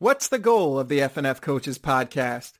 [0.00, 2.52] What's the goal of the FNF Coaches Podcast?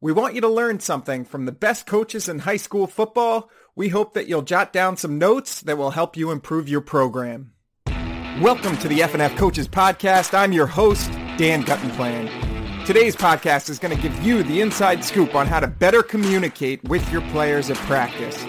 [0.00, 3.50] We want you to learn something from the best coaches in high school football.
[3.76, 7.52] We hope that you'll jot down some notes that will help you improve your program.
[8.40, 10.32] Welcome to the FNF Coaches Podcast.
[10.32, 12.86] I'm your host, Dan Guttenplan.
[12.86, 16.82] Today's podcast is going to give you the inside scoop on how to better communicate
[16.84, 18.46] with your players at practice.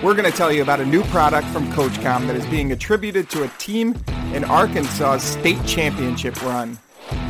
[0.00, 3.28] We're going to tell you about a new product from CoachComm that is being attributed
[3.30, 3.96] to a team
[4.32, 6.78] in Arkansas's state championship run.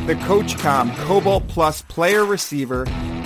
[0.07, 2.85] The CoachComm Cobalt Plus player receiver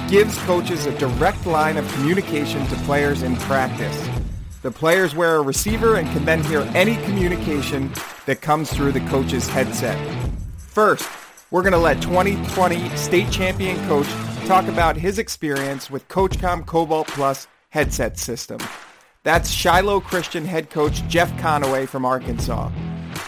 [0.10, 4.10] gives coaches a direct line of communication to players in practice.
[4.62, 7.94] The players wear a receiver and can then hear any communication
[8.26, 9.98] that comes through the coach's headset.
[10.58, 11.10] First,
[11.50, 14.08] we're going to let 2020 state champion coach
[14.46, 18.60] talk about his experience with CoachComm Cobalt Plus headset system.
[19.24, 22.70] That's Shiloh Christian head coach Jeff Conaway from Arkansas.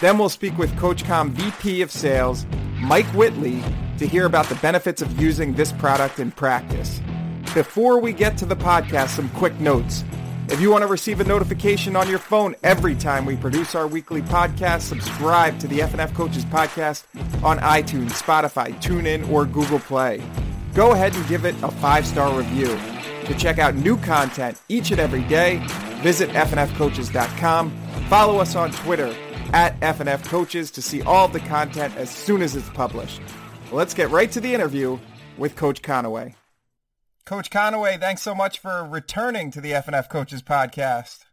[0.01, 2.45] Then we'll speak with CoachComm VP of Sales,
[2.79, 3.63] Mike Whitley,
[3.97, 7.01] to hear about the benefits of using this product in practice.
[7.53, 10.03] Before we get to the podcast, some quick notes.
[10.49, 13.87] If you want to receive a notification on your phone every time we produce our
[13.87, 17.03] weekly podcast, subscribe to the FNF Coaches Podcast
[17.43, 20.23] on iTunes, Spotify, TuneIn, or Google Play.
[20.73, 22.77] Go ahead and give it a five-star review.
[23.25, 25.57] To check out new content each and every day,
[26.01, 27.71] visit fnfcoaches.com.
[28.07, 29.13] Follow us on Twitter
[29.53, 33.21] at FNF Coaches to see all of the content as soon as it's published.
[33.71, 34.97] Let's get right to the interview
[35.37, 36.35] with Coach Conaway.
[37.25, 41.25] Coach Conaway, thanks so much for returning to the FNF Coaches podcast.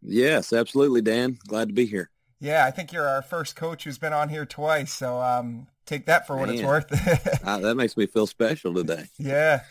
[0.00, 1.38] Yes, absolutely, Dan.
[1.48, 2.10] Glad to be here.
[2.40, 6.06] Yeah, I think you're our first coach who's been on here twice, so um, take
[6.06, 6.58] that for what Man.
[6.58, 7.44] it's worth.
[7.44, 9.06] uh, that makes me feel special today.
[9.18, 9.62] Yeah.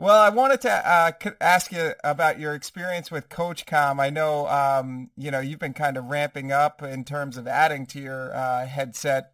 [0.00, 1.10] Well, I wanted to uh,
[1.40, 3.98] ask you about your experience with CoachComm.
[3.98, 7.84] I know, um, you know, you've been kind of ramping up in terms of adding
[7.86, 9.32] to your uh, headset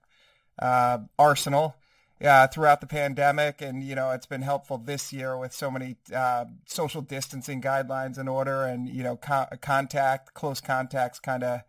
[0.59, 1.77] uh, arsenal
[2.25, 5.97] uh, throughout the pandemic, and you know, it's been helpful this year with so many
[6.17, 11.61] uh, social distancing guidelines in order, and you know, co- contact, close contacts, kind of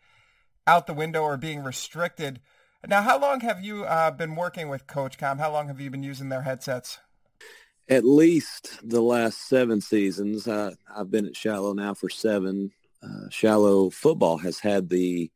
[0.66, 2.40] out the window or being restricted.
[2.88, 5.40] Now, how long have you uh, been working with CoachComm?
[5.40, 7.00] How long have you been using their headsets?
[7.88, 10.48] At least the last seven seasons.
[10.48, 12.72] Uh, I've been at Shiloh now for seven.
[13.04, 15.32] Uh, Shiloh football has had the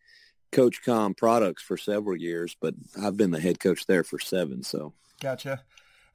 [0.51, 4.63] CoachComm products for several years, but I've been the head coach there for seven.
[4.63, 5.61] So gotcha.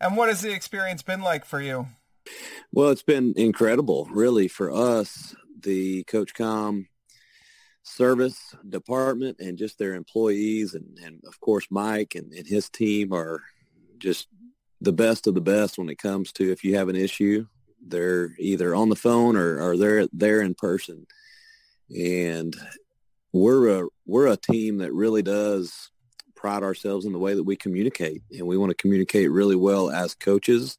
[0.00, 1.86] And what has the experience been like for you?
[2.72, 5.36] Well, it's been incredible, really, for us.
[5.60, 6.86] The CoachComm
[7.84, 13.12] service department and just their employees and, and of course Mike and, and his team
[13.12, 13.42] are
[13.98, 14.26] just
[14.84, 17.46] the best of the best when it comes to if you have an issue,
[17.86, 21.06] they're either on the phone or, or they're there in person.
[21.94, 22.56] And
[23.32, 25.90] we're a we're a team that really does
[26.34, 29.90] pride ourselves in the way that we communicate, and we want to communicate really well
[29.90, 30.78] as coaches,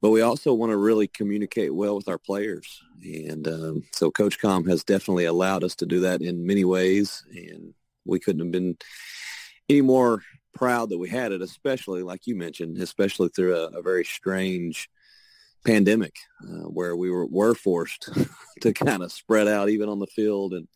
[0.00, 2.82] but we also want to really communicate well with our players.
[3.02, 7.74] And um, so, CoachComm has definitely allowed us to do that in many ways, and
[8.04, 8.76] we couldn't have been
[9.68, 10.22] any more
[10.54, 14.88] proud that we had it, especially like you mentioned, especially through a, a very strange
[15.64, 18.08] pandemic uh, where we were, were forced
[18.60, 20.52] to kind of spread out even on the field.
[20.52, 20.68] And,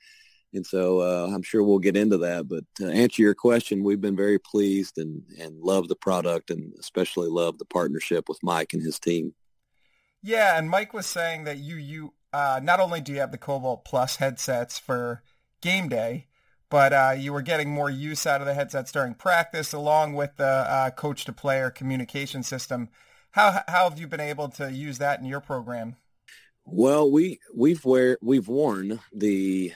[0.54, 2.48] and so uh, I'm sure we'll get into that.
[2.48, 6.72] But to answer your question, we've been very pleased and, and love the product and
[6.78, 9.34] especially love the partnership with Mike and his team.
[10.22, 13.38] Yeah, and Mike was saying that you you uh, not only do you have the
[13.38, 15.22] Cobalt Plus headsets for
[15.60, 16.26] game day,
[16.70, 20.36] but uh, you were getting more use out of the headsets during practice, along with
[20.36, 22.88] the uh, coach-to-player communication system.
[23.30, 25.96] How how have you been able to use that in your program?
[26.64, 29.72] Well, we we've wear we've worn the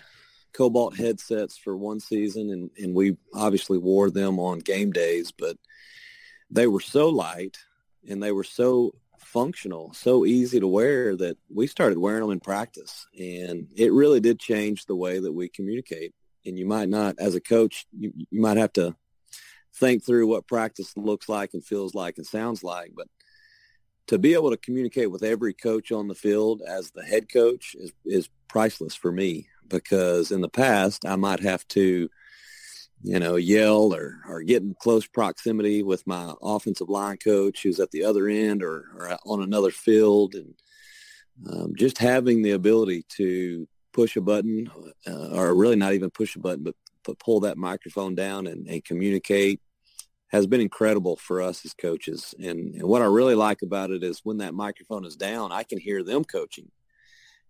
[0.53, 5.57] Cobalt headsets for one season, and and we obviously wore them on game days, but
[6.51, 7.59] they were so light
[8.09, 12.41] and they were so functional, so easy to wear that we started wearing them in
[12.41, 16.13] practice, and it really did change the way that we communicate
[16.45, 18.95] and you might not, as a coach, you, you might have to
[19.75, 22.93] think through what practice looks like and feels like and sounds like.
[22.95, 23.09] But
[24.09, 27.75] to be able to communicate with every coach on the field as the head coach
[27.79, 32.09] is, is priceless for me because in the past I might have to,
[33.03, 37.81] you know, yell or, or get in close proximity with my offensive line coach who's
[37.81, 40.35] at the other end or, or on another field.
[40.35, 40.55] And
[41.51, 44.71] um, just having the ability to push a button,
[45.07, 46.75] uh, or really not even push a button, but,
[47.05, 49.61] but pull that microphone down and, and communicate
[50.29, 52.35] has been incredible for us as coaches.
[52.39, 55.63] And, and what I really like about it is when that microphone is down, I
[55.63, 56.71] can hear them coaching.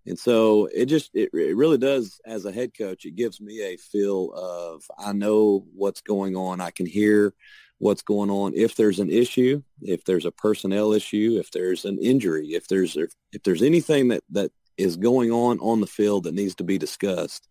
[0.05, 3.63] And so it just, it, it really does, as a head coach, it gives me
[3.63, 6.61] a feel of, I know what's going on.
[6.61, 7.35] I can hear
[7.79, 8.53] what's going on.
[8.55, 12.97] If there's an issue, if there's a personnel issue, if there's an injury, if there's
[12.97, 14.51] if there's anything that that
[14.83, 17.49] is going on on the field that needs to be discussed,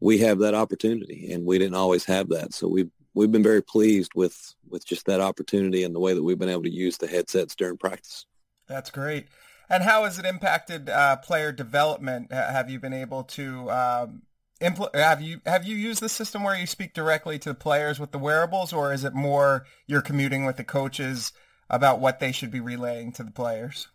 [0.00, 2.52] we have that opportunity, and we didn't always have that.
[2.52, 6.22] So we've we've been very pleased with with just that opportunity and the way that
[6.22, 8.26] we've been able to use the headsets during practice.
[8.68, 9.26] That's great.
[9.68, 12.32] And how has it impacted uh, player development?
[12.32, 14.22] Have you been able to um,
[14.60, 17.98] impl- have you have you used the system where you speak directly to the players
[17.98, 21.32] with the wearables, or is it more you're commuting with the coaches
[21.70, 23.88] about what they should be relaying to the players?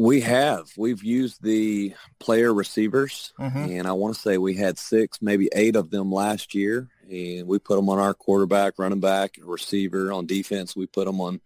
[0.00, 0.70] We have.
[0.76, 3.72] We've used the player receivers, mm-hmm.
[3.72, 7.48] and I want to say we had six, maybe eight of them last year, and
[7.48, 10.12] we put them on our quarterback, running back, receiver.
[10.12, 11.40] On defense, we put them on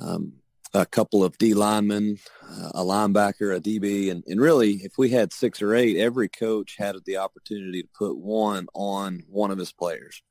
[0.00, 0.32] um,
[0.72, 5.10] a couple of D linemen, uh, a linebacker, a DB, and, and really, if we
[5.10, 9.58] had six or eight, every coach had the opportunity to put one on one of
[9.58, 10.22] his players.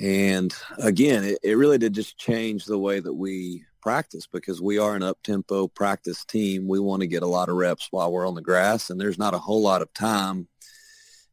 [0.00, 4.78] And again, it, it really did just change the way that we practice because we
[4.78, 6.68] are an up-tempo practice team.
[6.68, 9.18] We want to get a lot of reps while we're on the grass, and there's
[9.18, 10.48] not a whole lot of time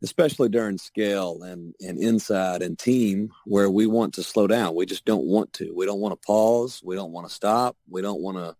[0.06, 4.75] especially during scale and, and inside and team where we want to slow down.
[4.75, 5.73] We just don't want to.
[5.75, 6.81] We don't want to pause.
[6.83, 7.75] We don't want to stop.
[7.89, 8.56] We don't want a,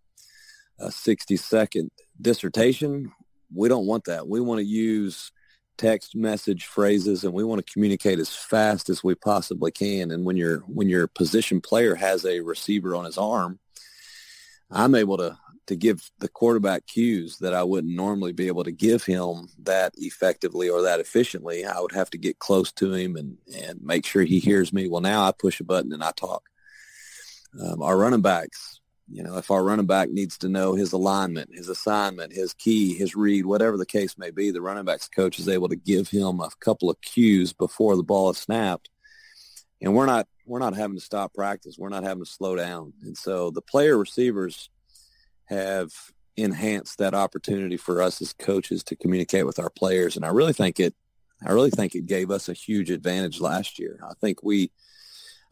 [0.80, 3.12] a 60 second dissertation.
[3.54, 4.28] We don't want that.
[4.28, 5.32] We want to use
[5.78, 10.12] text message phrases and we want to communicate as fast as we possibly can.
[10.12, 13.60] And when your when your position player has a receiver on his arm,
[14.72, 15.38] I'm able to
[15.68, 19.94] to give the quarterback cues that I wouldn't normally be able to give him that
[19.98, 21.66] effectively or that efficiently.
[21.66, 24.88] I would have to get close to him and, and make sure he hears me.
[24.88, 26.44] Well, now I push a button and I talk.
[27.60, 28.80] Um, our running backs,
[29.12, 32.96] you know, if our running back needs to know his alignment, his assignment, his key,
[32.96, 36.10] his read, whatever the case may be, the running backs coach is able to give
[36.10, 38.90] him a couple of cues before the ball is snapped.
[39.82, 41.76] And we're not we're not having to stop practice.
[41.78, 42.94] We're not having to slow down.
[43.04, 44.70] And so the player receivers
[45.46, 45.92] have
[46.38, 50.16] enhanced that opportunity for us as coaches to communicate with our players.
[50.16, 50.94] And I really think it,
[51.46, 54.00] I really think it gave us a huge advantage last year.
[54.04, 54.72] I think we,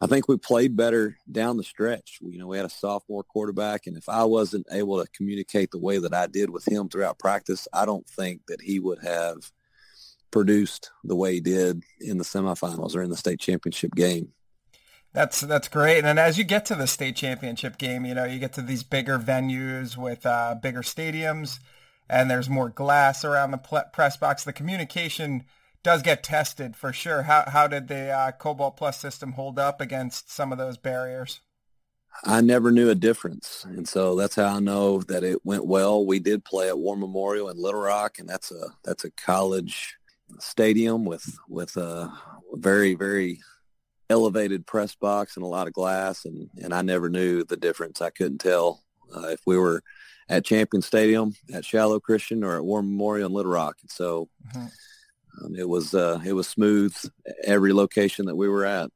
[0.00, 2.18] I think we played better down the stretch.
[2.20, 5.78] You know, we had a sophomore quarterback, and if I wasn't able to communicate the
[5.78, 9.50] way that I did with him throughout practice, I don't think that he would have
[10.30, 14.32] produced the way he did in the semifinals or in the state championship game.
[15.12, 15.98] That's that's great.
[15.98, 18.62] And then as you get to the state championship game, you know, you get to
[18.62, 21.60] these bigger venues with uh, bigger stadiums,
[22.10, 24.42] and there's more glass around the press box.
[24.42, 25.44] The communication
[25.84, 27.22] does get tested for sure.
[27.22, 31.40] How how did the uh, Cobalt Plus system hold up against some of those barriers?
[32.24, 36.04] I never knew a difference, and so that's how I know that it went well.
[36.06, 39.96] We did play at War Memorial in Little Rock, and that's a that's a college
[40.40, 42.12] stadium with with a
[42.54, 43.40] very very
[44.10, 48.00] elevated press box and a lot of glass, and and I never knew the difference.
[48.00, 48.82] I couldn't tell
[49.14, 49.82] uh, if we were
[50.30, 53.76] at Champion Stadium, at Shiloh Christian, or at War Memorial in Little Rock.
[53.82, 54.66] And so mm-hmm.
[55.42, 56.94] Um, it was uh, it was smooth
[57.44, 58.90] every location that we were at.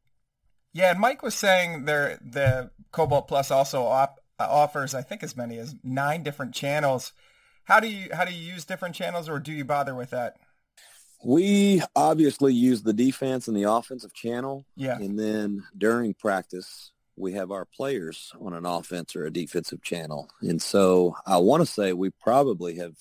[0.73, 5.37] Yeah, and Mike was saying there the Cobalt Plus also op- offers, I think, as
[5.37, 7.13] many as nine different channels.
[7.65, 10.37] How do you how do you use different channels, or do you bother with that?
[11.25, 14.65] We obviously use the defense and the offensive channel.
[14.77, 14.99] Yeah.
[14.99, 20.31] And then during practice, we have our players on an offense or a defensive channel.
[20.41, 22.95] And so I want to say we probably have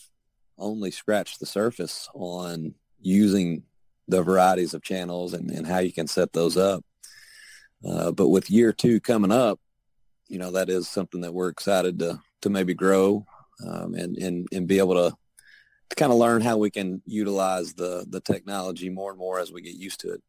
[0.58, 3.64] only scratched the surface on using
[4.08, 6.84] the varieties of channels and, and how you can set those up.
[7.88, 9.60] Uh, but with year two coming up,
[10.28, 13.26] you know, that is something that we're excited to, to maybe grow
[13.66, 15.16] um, and, and, and be able to
[15.90, 19.52] to kind of learn how we can utilize the the technology more and more as
[19.52, 20.22] we get used to it.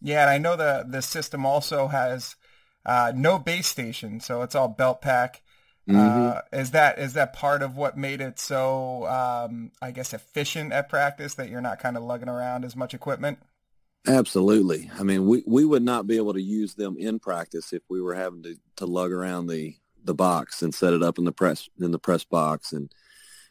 [0.00, 2.36] Yeah, and I know the the system also has
[2.86, 5.42] uh, no base station, so it's all belt pack.
[5.88, 6.38] Mm-hmm.
[6.38, 10.72] Uh, is that is that part of what made it so um, I guess efficient
[10.72, 13.38] at practice that you're not kind of lugging around as much equipment?
[14.06, 14.90] Absolutely.
[14.98, 18.02] I mean, we, we would not be able to use them in practice if we
[18.02, 21.32] were having to, to lug around the, the box and set it up in the
[21.32, 22.90] press in the press box and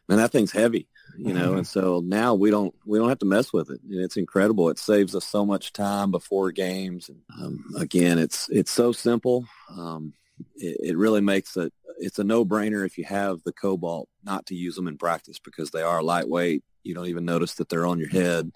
[0.07, 0.87] man, that thing's heavy
[1.17, 1.57] you know, mm-hmm.
[1.59, 3.81] and so now we don't we don't have to mess with it.
[3.83, 4.69] And it's incredible.
[4.69, 7.09] It saves us so much time before games.
[7.09, 9.45] And um, again, it's it's so simple.
[9.69, 10.13] Um,
[10.55, 11.71] it, it, really makes it
[12.03, 15.39] it's a no brainer if you have the Cobalt not to use them in practice
[15.39, 16.63] because they are lightweight.
[16.83, 18.51] You don't even notice that they're on your head.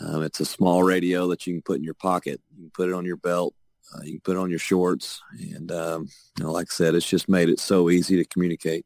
[0.00, 2.40] Um, it's a small radio that you can put in your pocket.
[2.54, 3.54] You can put it on your belt.
[3.94, 5.20] Uh, you can put it on your shorts.
[5.38, 8.84] And um, you know, like I said, it's just made it so easy to communicate.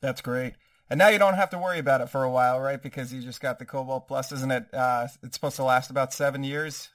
[0.00, 0.54] That's great.
[0.90, 2.82] And now you don't have to worry about it for a while, right?
[2.82, 4.72] Because you just got the Cobalt Plus, isn't it?
[4.72, 6.88] Uh, it's supposed to last about seven years.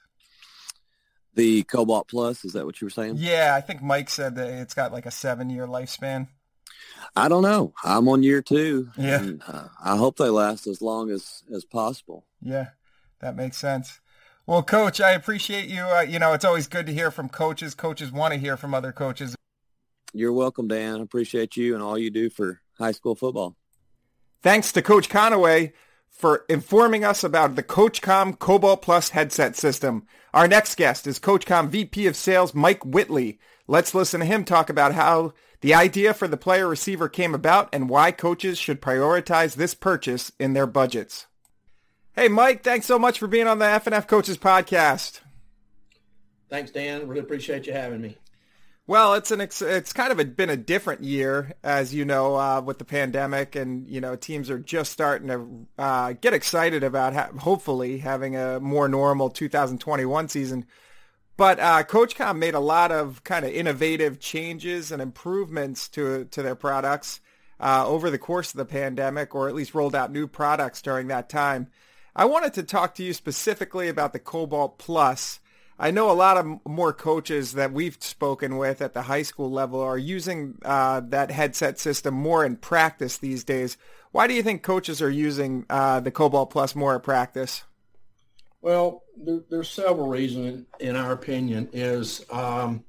[1.34, 3.16] The Cobalt Plus, is that what you were saying?
[3.18, 6.28] Yeah, I think Mike said that it's got like a seven-year lifespan.
[7.16, 7.72] I don't know.
[7.84, 8.90] I'm on year two.
[8.96, 9.20] Yeah.
[9.20, 12.24] And, uh, I hope they last as long as, as possible.
[12.40, 12.68] Yeah,
[13.20, 14.00] that makes sense.
[14.46, 15.82] Well, Coach, I appreciate you.
[15.82, 17.74] Uh, you know, it's always good to hear from coaches.
[17.74, 19.34] Coaches want to hear from other coaches.
[20.12, 21.00] You're welcome, Dan.
[21.00, 23.56] I appreciate you and all you do for high school football.
[24.42, 25.72] Thanks to Coach Conaway
[26.14, 30.06] for informing us about the CoachComm Cobalt Plus headset system.
[30.32, 33.38] Our next guest is CoachComm VP of Sales Mike Whitley.
[33.66, 37.68] Let's listen to him talk about how the idea for the player receiver came about
[37.72, 41.26] and why coaches should prioritize this purchase in their budgets.
[42.14, 45.20] Hey, Mike, thanks so much for being on the FNF Coaches podcast.
[46.48, 47.08] Thanks, Dan.
[47.08, 48.16] Really appreciate you having me.
[48.86, 52.60] Well, it's an it's kind of a, been a different year, as you know, uh,
[52.60, 57.14] with the pandemic, and you know teams are just starting to uh, get excited about
[57.14, 60.66] ha- hopefully having a more normal 2021 season.
[61.38, 66.42] But uh, CoachComm made a lot of kind of innovative changes and improvements to to
[66.42, 67.20] their products
[67.58, 71.08] uh, over the course of the pandemic, or at least rolled out new products during
[71.08, 71.68] that time.
[72.14, 75.40] I wanted to talk to you specifically about the Cobalt Plus.
[75.78, 79.50] I know a lot of more coaches that we've spoken with at the high school
[79.50, 83.76] level are using uh, that headset system more in practice these days.
[84.12, 87.64] Why do you think coaches are using uh, the Cobalt Plus more at practice?
[88.62, 91.68] Well, there, there's several reasons, in our opinion.
[91.72, 92.84] Is um,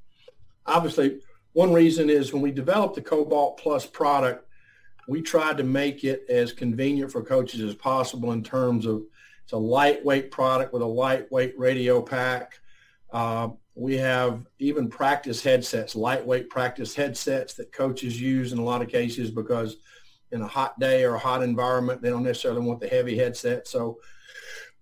[0.68, 1.22] obviously
[1.54, 4.48] one reason is when we developed the Cobalt Plus product,
[5.08, 9.04] we tried to make it as convenient for coaches as possible in terms of
[9.44, 12.60] it's a lightweight product with a lightweight radio pack.
[13.16, 18.82] Uh, we have even practice headsets, lightweight practice headsets that coaches use in a lot
[18.82, 19.78] of cases because
[20.34, 23.70] in a hot day or a hot environment, they don't necessarily want the heavy headset.
[23.70, 24.00] So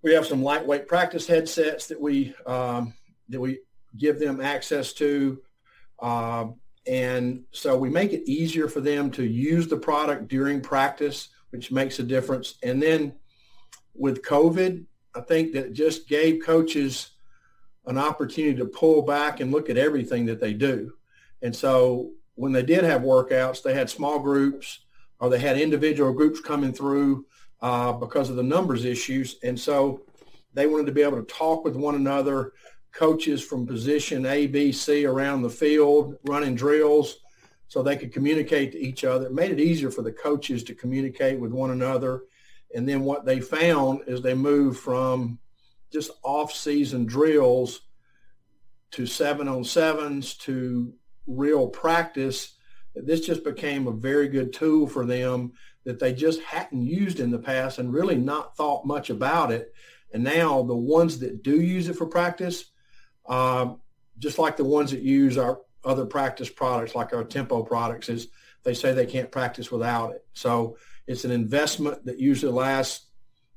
[0.02, 2.96] we have some lightweight practice headsets that we um,
[3.30, 3.60] that we
[3.98, 5.40] give them access to.
[6.00, 6.48] Uh,
[6.88, 11.72] and so we make it easier for them to use the product during practice, which
[11.72, 12.56] makes a difference.
[12.64, 13.14] And then
[13.94, 17.13] with COVID, I think that just gave coaches
[17.86, 20.94] an opportunity to pull back and look at everything that they do.
[21.42, 24.80] And so when they did have workouts, they had small groups
[25.20, 27.26] or they had individual groups coming through
[27.62, 29.38] uh, because of the numbers issues.
[29.44, 30.02] And so
[30.54, 32.54] they wanted to be able to talk with one another,
[32.92, 37.18] coaches from position A, B, C around the field, running drills
[37.68, 39.26] so they could communicate to each other.
[39.26, 42.24] It made it easier for the coaches to communicate with one another
[42.74, 45.40] and then what they found is they moved from
[45.94, 47.82] just off-season drills
[48.92, 50.94] to seven on sevens to
[51.28, 52.56] real practice.
[52.96, 55.54] This just became a very good tool for them
[55.86, 59.74] that they just hadn't used in the past and really not thought much about it.
[60.14, 62.66] And now the ones that do use it for practice,
[63.28, 63.74] uh,
[64.20, 68.28] just like the ones that use our other practice products, like our tempo products, is
[68.64, 70.26] they say they can't practice without it.
[70.34, 73.08] So it's an investment that usually lasts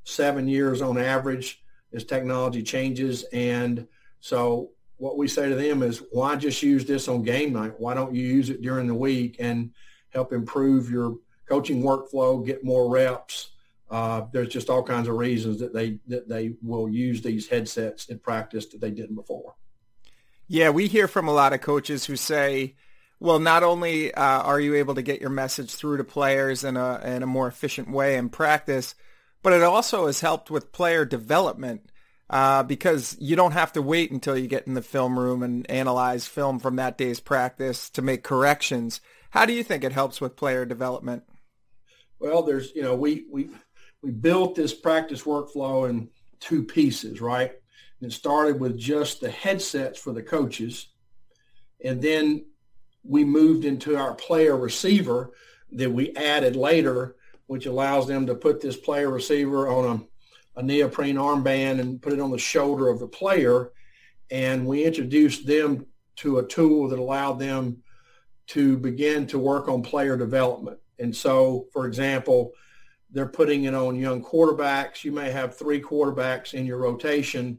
[0.04, 1.62] seven years on average
[1.96, 3.24] as technology changes.
[3.32, 3.88] And
[4.20, 7.72] so what we say to them is, why just use this on game night?
[7.78, 9.72] Why don't you use it during the week and
[10.10, 11.16] help improve your
[11.48, 13.50] coaching workflow, get more reps?
[13.90, 18.06] Uh, there's just all kinds of reasons that they that they will use these headsets
[18.06, 19.54] in practice that they didn't before.
[20.48, 22.74] Yeah, we hear from a lot of coaches who say,
[23.20, 26.76] well, not only uh, are you able to get your message through to players in
[26.76, 28.96] a in a more efficient way in practice,
[29.42, 31.90] but it also has helped with player development
[32.28, 35.68] uh, because you don't have to wait until you get in the film room and
[35.70, 39.00] analyze film from that day's practice to make corrections.
[39.30, 41.24] How do you think it helps with player development?
[42.18, 43.50] Well, there's you know we we
[44.02, 46.08] we built this practice workflow in
[46.40, 47.52] two pieces, right?
[48.00, 50.88] And it started with just the headsets for the coaches,
[51.84, 52.46] and then
[53.04, 55.32] we moved into our player receiver
[55.72, 60.08] that we added later, which allows them to put this player receiver on
[60.56, 63.72] a, a neoprene armband and put it on the shoulder of the player.
[64.30, 65.86] And we introduced them
[66.16, 67.82] to a tool that allowed them
[68.48, 70.78] to begin to work on player development.
[70.98, 72.52] And so, for example,
[73.10, 75.04] they're putting it on young quarterbacks.
[75.04, 77.58] You may have three quarterbacks in your rotation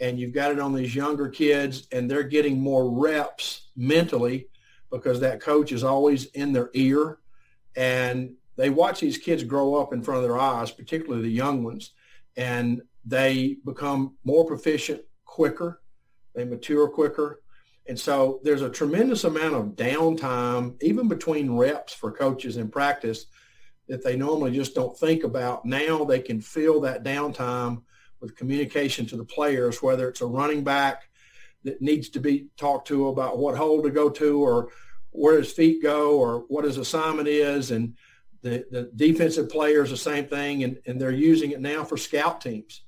[0.00, 4.48] and you've got it on these younger kids and they're getting more reps mentally
[4.90, 7.18] because that coach is always in their ear
[7.76, 11.64] and they watch these kids grow up in front of their eyes, particularly the young
[11.64, 11.92] ones,
[12.36, 15.80] and they become more proficient quicker.
[16.34, 17.42] They mature quicker.
[17.88, 23.26] And so there's a tremendous amount of downtime, even between reps for coaches in practice,
[23.88, 25.64] that they normally just don't think about.
[25.64, 27.82] Now they can fill that downtime
[28.20, 31.08] with communication to the players, whether it's a running back
[31.64, 34.68] that needs to be talked to about what hole to go to or
[35.10, 37.70] where his feet go or what his assignment is.
[37.70, 37.96] And
[38.42, 40.64] the, the defensive players, the same thing.
[40.64, 42.82] And, and they're using it now for scout teams.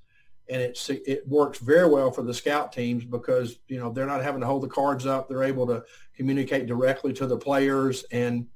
[0.48, 4.22] And it's, it works very well for the scout teams because, you know, they're not
[4.22, 5.28] having to hold the cards up.
[5.28, 5.84] They're able to
[6.16, 8.04] communicate directly to the players.
[8.10, 8.46] And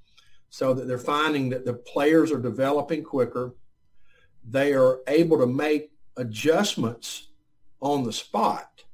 [0.50, 3.54] so that they're finding that the players are developing quicker.
[4.48, 7.28] They are able to make adjustments
[7.80, 8.84] on the spot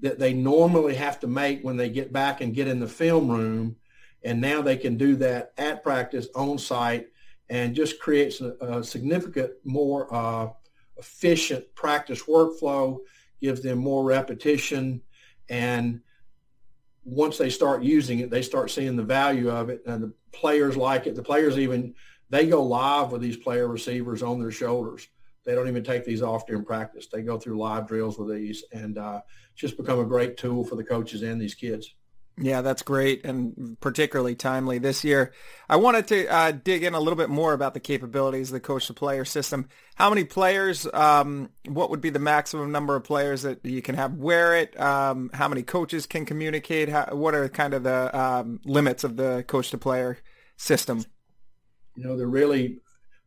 [0.00, 3.28] that they normally have to make when they get back and get in the film
[3.28, 3.76] room.
[4.24, 7.08] And now they can do that at practice on site
[7.48, 10.48] and just creates a, a significant more uh,
[10.96, 12.98] efficient practice workflow,
[13.40, 15.00] gives them more repetition.
[15.48, 16.00] And
[17.04, 19.82] once they start using it, they start seeing the value of it.
[19.86, 21.14] And the players like it.
[21.14, 21.94] The players even,
[22.28, 25.08] they go live with these player receivers on their shoulders.
[25.44, 27.06] They don't even take these off during practice.
[27.06, 29.22] They go through live drills with these, and uh,
[29.54, 31.94] just become a great tool for the coaches and these kids.
[32.40, 35.32] Yeah, that's great and particularly timely this year.
[35.68, 38.60] I wanted to uh, dig in a little bit more about the capabilities of the
[38.60, 39.68] coach to player system.
[39.96, 43.96] How many players, um, what would be the maximum number of players that you can
[43.96, 44.78] have wear it?
[44.80, 46.88] Um, how many coaches can communicate?
[46.88, 50.18] How, what are kind of the um, limits of the coach to player
[50.56, 51.04] system?
[51.96, 52.78] You know, they're really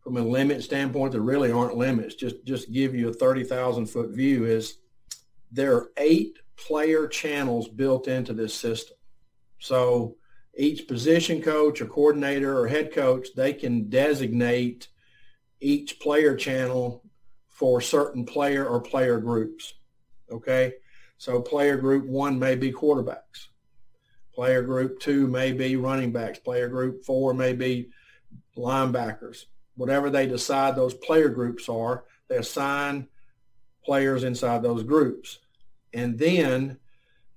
[0.03, 2.15] from a limit standpoint, there really aren't limits.
[2.15, 4.77] Just just give you a thirty thousand foot view is
[5.51, 8.97] there are eight player channels built into this system.
[9.61, 10.17] So
[10.57, 14.89] each position coach or coordinator or head coach, they can designate
[15.61, 17.03] each player channel
[17.47, 19.73] for certain player or player groups.
[20.29, 20.73] Okay.
[21.17, 23.47] So player group one may be quarterbacks.
[24.33, 26.39] Player group two may be running backs.
[26.39, 27.91] Player group four may be
[28.57, 33.07] linebackers whatever they decide those player groups are, they assign
[33.83, 35.39] players inside those groups.
[35.93, 36.77] And then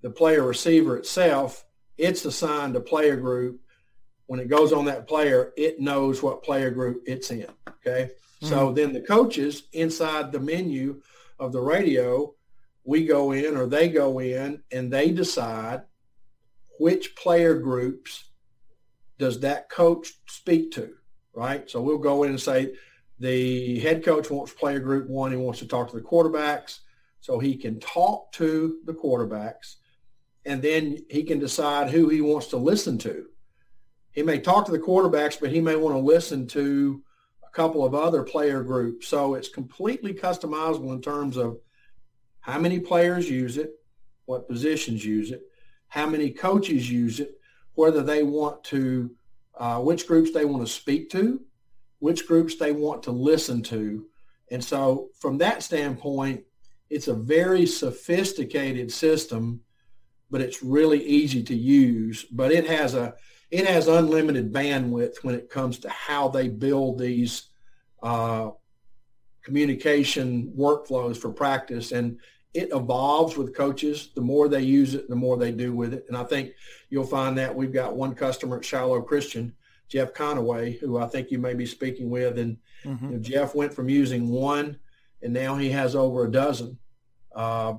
[0.03, 1.64] the player receiver itself,
[1.99, 3.61] it's assigned a player group.
[4.27, 7.47] When it goes on that player, it knows what player group it's in.
[7.69, 8.11] Okay.
[8.11, 8.47] Mm-hmm.
[8.47, 11.03] So then the coaches inside the menu
[11.39, 12.35] of the radio,
[12.85, 15.83] we go in or they go in and they decide
[16.81, 18.25] which player groups
[19.19, 20.95] does that coach speak to
[21.35, 21.69] right?
[21.69, 22.75] So we'll go in and say
[23.19, 25.33] the head coach wants player group one.
[25.33, 26.81] He wants to talk to the quarterbacks
[27.21, 29.77] so he can talk to the quarterbacks
[30.45, 33.27] and then he can decide who he wants to listen to.
[34.13, 37.03] He may talk to the quarterbacks, but he may want to listen to
[37.47, 39.09] a couple of other player groups.
[39.09, 41.59] So it's completely customizable in terms of
[42.41, 43.71] how many players use it,
[44.27, 45.43] what positions use it,
[45.89, 47.41] how many coaches use it,
[47.75, 49.11] whether they want to
[49.57, 51.41] uh, which groups they want to speak to,
[52.01, 54.07] which groups they want to listen to.
[54.51, 56.45] And so from that standpoint,
[56.91, 59.61] it's a very sophisticated system,
[60.31, 62.25] but it's really easy to use.
[62.25, 63.15] But it has a
[63.51, 67.51] it has unlimited bandwidth when it comes to how they build these
[68.03, 68.51] uh,
[69.43, 71.93] communication workflows for practice.
[71.93, 72.19] And
[72.53, 74.11] it evolves with coaches.
[74.15, 76.05] The more they use it, the more they do with it.
[76.09, 76.53] And I think
[76.91, 79.55] you'll find that we've got one customer at Shiloh Christian,
[79.89, 82.39] Jeff Conaway, who I think you may be speaking with.
[82.39, 83.07] And mm-hmm.
[83.07, 84.79] you know, Jeff went from using one,
[85.23, 86.79] and now he has over a dozen
[87.35, 87.75] uh,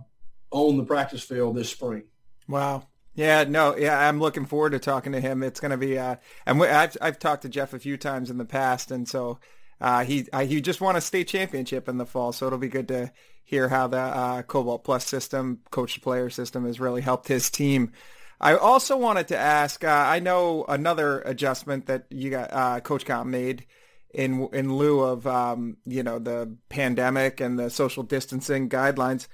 [0.52, 2.04] on the practice field this spring.
[2.48, 2.88] Wow.
[3.16, 5.42] Yeah, no, yeah, I'm looking forward to talking to him.
[5.42, 8.38] It's going to be, uh, and I've I've talked to Jeff a few times in
[8.38, 9.40] the past, and so
[9.80, 12.68] uh, he uh, he just won a state championship in the fall, so it'll be
[12.68, 13.14] good to
[13.46, 17.94] hear how the uh, Cobalt Plus system, coach player system, has really helped his team.
[18.42, 19.82] I also wanted to ask.
[19.84, 23.66] Uh, I know another adjustment that you got uh, CoachComm made
[24.14, 29.28] in in lieu of um, you know the pandemic and the social distancing guidelines.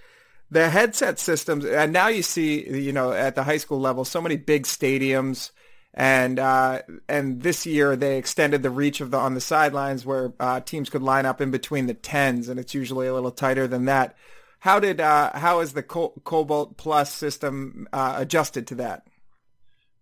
[0.52, 4.22] The headset systems, and now you see, you know, at the high school level, so
[4.22, 5.52] many big stadiums
[5.94, 10.34] and uh, and this year they extended the reach of the on the sidelines where
[10.40, 13.68] uh, teams could line up in between the tens, and it's usually a little tighter
[13.68, 14.16] than that.
[14.60, 19.06] How did uh, how is the Cobalt Plus system uh, adjusted to that?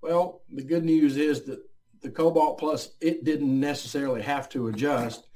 [0.02, 1.60] Well, the good news is that
[2.02, 5.28] the Cobalt Plus it didn't necessarily have to adjust;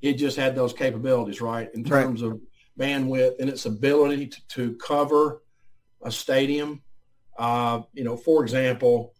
[0.00, 2.32] it just had those capabilities, right, in terms right.
[2.32, 2.40] of
[2.78, 5.42] bandwidth and its ability to, to cover
[6.02, 6.82] a stadium.
[7.36, 9.14] Uh, you know, for example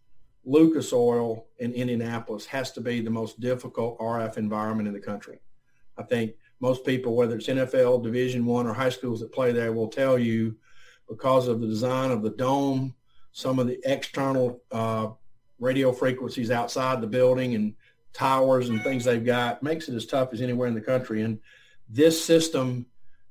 [0.48, 5.40] Lucas Oil in Indianapolis has to be the most difficult RF environment in the country.
[5.98, 9.74] I think most people, whether it's NFL, Division One, or high schools that play there,
[9.74, 10.56] will tell you
[11.06, 12.94] because of the design of the dome,
[13.32, 15.08] some of the external uh,
[15.60, 17.74] radio frequencies outside the building and
[18.14, 21.22] towers and things they've got makes it as tough as anywhere in the country.
[21.22, 21.38] And
[21.90, 22.86] this system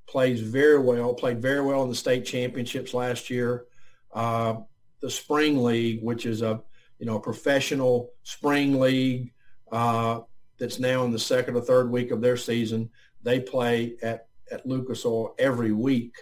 [0.07, 3.65] plays very well, played very well in the state championships last year.
[4.13, 4.55] uh,
[4.99, 6.61] the spring league, which is a
[6.99, 9.31] you know a professional spring league
[9.71, 10.21] uh,
[10.57, 12.89] that's now in the second or third week of their season.
[13.23, 16.15] They play at at Lucas Oil every week.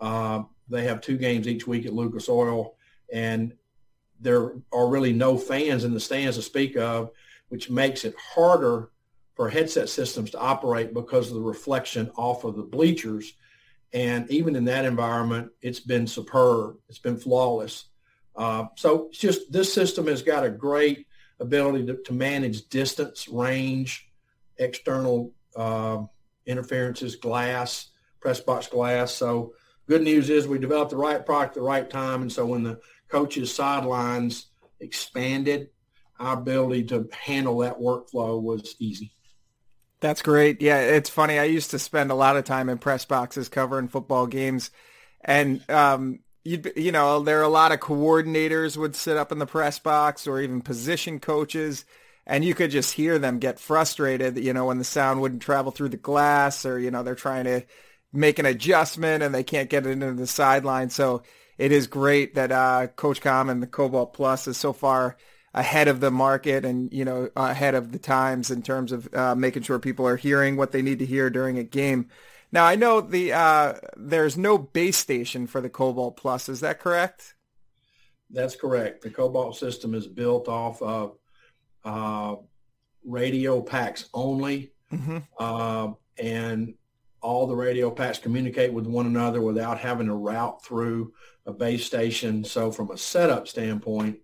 [0.00, 2.74] Uh, they have two games each week at Lucas Oil,
[3.12, 3.54] and
[4.20, 7.10] there are really no fans in the stands to speak of,
[7.48, 8.90] which makes it harder
[9.40, 13.32] for headset systems to operate because of the reflection off of the bleachers.
[13.94, 16.76] And even in that environment, it's been superb.
[16.90, 17.86] It's been flawless.
[18.36, 21.06] Uh, so it's just this system has got a great
[21.40, 24.10] ability to, to manage distance, range,
[24.58, 26.02] external uh,
[26.44, 29.10] interferences, glass, press box glass.
[29.10, 29.54] So
[29.88, 32.20] good news is we developed the right product at the right time.
[32.20, 34.48] And so when the coaches' sidelines
[34.80, 35.70] expanded,
[36.18, 39.14] our ability to handle that workflow was easy.
[40.00, 40.62] That's great.
[40.62, 41.38] Yeah, it's funny.
[41.38, 44.70] I used to spend a lot of time in press boxes covering football games,
[45.22, 49.38] and um, you you know there are a lot of coordinators would sit up in
[49.38, 51.84] the press box or even position coaches,
[52.26, 54.38] and you could just hear them get frustrated.
[54.38, 57.44] You know when the sound wouldn't travel through the glass, or you know they're trying
[57.44, 57.62] to
[58.12, 60.90] make an adjustment and they can't get it into the sideline.
[60.90, 61.22] So
[61.58, 65.16] it is great that uh, CoachComm and the Cobalt Plus is so far
[65.52, 69.34] ahead of the market and you know ahead of the times in terms of uh,
[69.34, 72.08] making sure people are hearing what they need to hear during a game.
[72.52, 76.48] Now I know the uh, there's no base station for the Cobalt Plus.
[76.48, 77.34] Is that correct?
[78.30, 79.02] That's correct.
[79.02, 81.16] The Cobalt system is built off of
[81.84, 82.36] uh,
[83.04, 85.18] radio packs only, mm-hmm.
[85.38, 86.74] Uh, and
[87.22, 91.12] all the radio packs communicate with one another without having to route through
[91.46, 92.44] a base station.
[92.44, 94.18] So from a setup standpoint,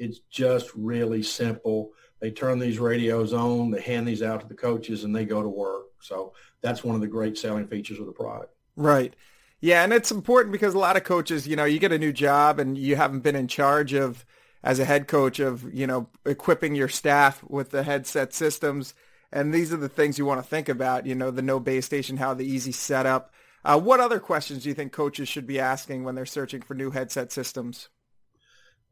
[0.00, 1.92] it's just really simple.
[2.20, 5.42] They turn these radios on, they hand these out to the coaches, and they go
[5.42, 5.86] to work.
[6.00, 6.32] So
[6.62, 8.54] that's one of the great selling features of the product.
[8.76, 9.14] Right.
[9.60, 12.12] Yeah, and it's important because a lot of coaches, you know, you get a new
[12.12, 14.24] job and you haven't been in charge of,
[14.62, 18.94] as a head coach, of, you know, equipping your staff with the headset systems.
[19.32, 21.86] And these are the things you want to think about, you know, the no base
[21.86, 23.32] station, how the easy setup.
[23.64, 26.74] Uh, what other questions do you think coaches should be asking when they're searching for
[26.74, 27.90] new headset systems?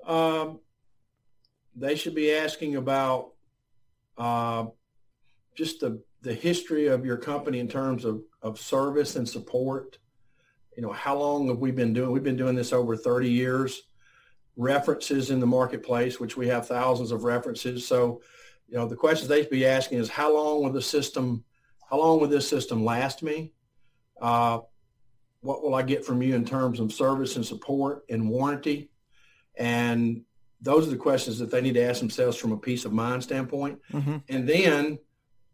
[0.07, 0.61] Um,
[1.78, 3.32] they should be asking about
[4.16, 4.66] uh,
[5.54, 9.98] just the, the history of your company in terms of, of service and support.
[10.76, 12.10] You know, how long have we been doing?
[12.10, 13.82] We've been doing this over 30 years.
[14.56, 17.86] References in the marketplace, which we have thousands of references.
[17.86, 18.22] So,
[18.68, 21.44] you know, the questions they should be asking is how long will the system,
[21.88, 23.52] how long will this system last me?
[24.20, 24.60] Uh,
[25.40, 28.90] what will I get from you in terms of service and support and warranty?
[29.56, 30.24] And
[30.61, 33.23] those are the questions that they need to ask themselves from a peace of mind
[33.23, 33.79] standpoint.
[33.92, 34.16] Mm-hmm.
[34.29, 34.99] And then,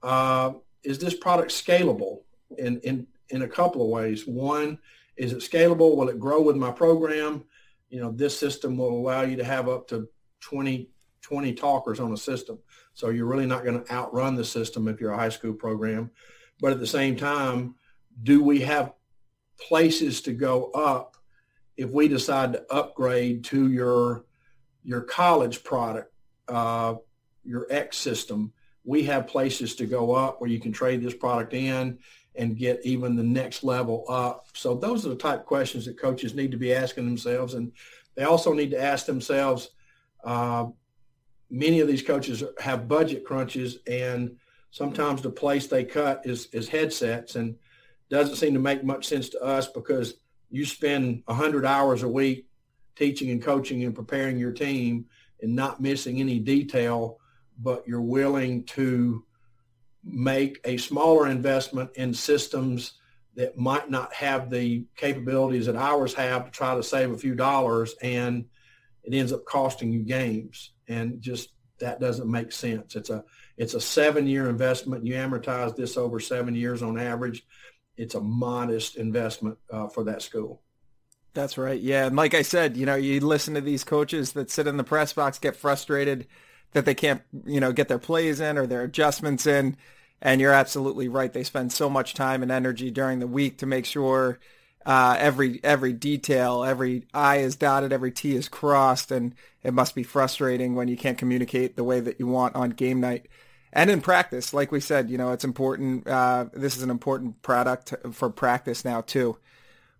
[0.03, 2.23] uh, is this product scalable
[2.59, 4.27] in, in, in a couple of ways?
[4.27, 4.79] One,
[5.17, 5.97] is it scalable?
[5.97, 7.45] Will it grow with my program?
[7.88, 10.09] You know, this system will allow you to have up to
[10.40, 10.90] 20,
[11.23, 12.59] 20 talkers on a system.
[12.93, 16.11] So you're really not going to outrun the system if you're a high school program.
[16.61, 17.75] But at the same time,
[18.23, 18.93] do we have
[19.59, 21.17] places to go up
[21.77, 24.25] if we decide to upgrade to your
[24.85, 26.12] your college product,
[26.49, 26.94] uh,
[27.44, 28.53] your X system,
[28.85, 31.99] we have places to go up where you can trade this product in
[32.37, 34.47] and get even the next level up.
[34.55, 37.55] So those are the type of questions that coaches need to be asking themselves.
[37.55, 37.73] And
[38.14, 39.70] they also need to ask themselves,
[40.25, 40.66] uh,
[41.51, 44.37] many of these coaches have budget crunches and
[44.70, 47.55] sometimes the place they cut is, is headsets and
[48.11, 50.14] doesn't seem to make much sense to us because
[50.51, 52.47] you spend 100 hours a week
[52.96, 55.07] teaching and coaching and preparing your team
[55.42, 57.18] and not missing any detail,
[57.61, 59.24] but you're willing to
[60.04, 62.94] make a smaller investment in systems
[63.37, 67.35] that might not have the capabilities that ours have to try to save a few
[67.35, 68.44] dollars and
[69.02, 70.72] it ends up costing you games.
[70.88, 72.94] And just that doesn't make sense.
[72.96, 73.24] It's a
[73.57, 75.04] it's a seven year investment.
[75.04, 77.44] You amortize this over seven years on average.
[77.96, 80.63] It's a modest investment uh, for that school
[81.35, 81.81] that's right.
[81.81, 82.07] Yeah.
[82.07, 84.85] And like I said, you know, you listen to these coaches that sit in the
[84.85, 86.27] press box, get frustrated
[86.73, 89.77] that they can't, you know, get their plays in or their adjustments in.
[90.23, 91.33] And you're absolutely right.
[91.33, 94.38] They spend so much time and energy during the week to make sure
[94.87, 99.94] uh, every every detail, every I is dotted, every T is crossed, and it must
[99.94, 103.27] be frustrating when you can't communicate the way that you want on game night
[103.73, 104.53] and in practice.
[104.53, 106.07] Like we said, you know, it's important.
[106.07, 109.37] Uh, this is an important product for practice now too.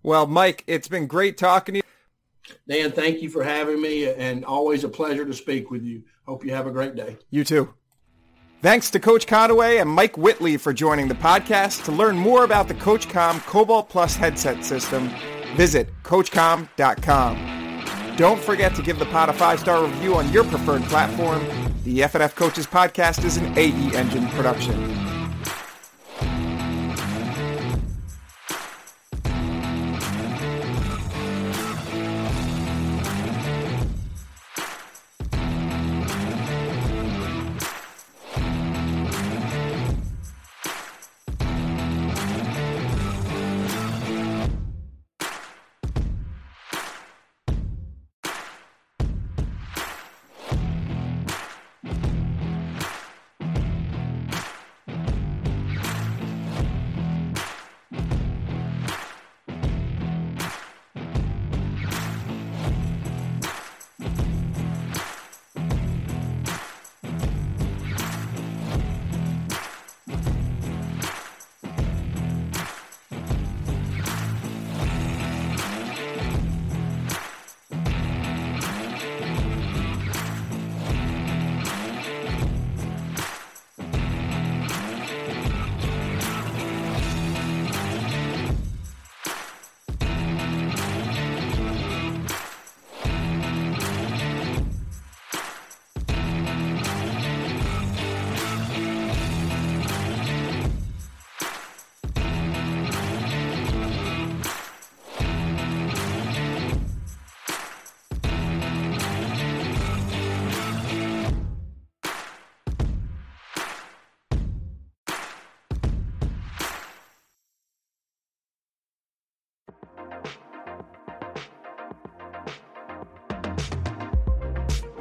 [0.05, 1.83] Well, Mike, it's been great talking to you.
[2.69, 6.03] Dan, thank you for having me and always a pleasure to speak with you.
[6.27, 7.17] Hope you have a great day.
[7.31, 7.73] You too.
[8.63, 11.85] Thanks to Coach Conaway and Mike Whitley for joining the podcast.
[11.85, 15.11] To learn more about the CoachComm Cobalt Plus headset system,
[15.57, 18.17] visit coachcomm.com.
[18.17, 21.43] Don't forget to give the pod a five-star review on your preferred platform.
[21.83, 25.04] The FNF Coaches Podcast is an AE Engine production.